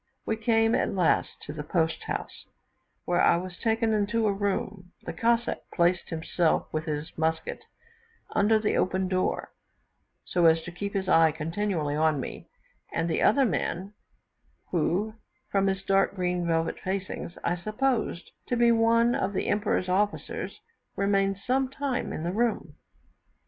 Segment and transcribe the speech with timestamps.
[0.25, 2.47] We came, at last, to the post house,
[3.05, 7.65] where I was taken into a room; the Cossack placed himself with his musket
[8.31, 9.51] under the open door,
[10.25, 12.47] so as to keep his eye continually on me;
[12.91, 13.93] and the other man,
[14.71, 15.13] who,
[15.51, 20.61] from his dark green velvet facings, I supposed to be one of the Emperor's officers,
[20.95, 22.73] remained some time in the room.